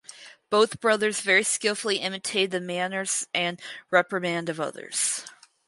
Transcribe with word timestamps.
Both 0.49 0.79
brothers 0.79 1.21
very 1.21 1.43
skillfully 1.43 1.97
imitated 1.97 2.49
the 2.49 2.59
manners 2.59 3.27
and 3.35 3.61
reprimand 3.91 4.49
of 4.49 4.59
others. 4.59 5.23